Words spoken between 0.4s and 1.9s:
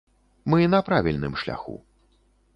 Мы на правільным шляху.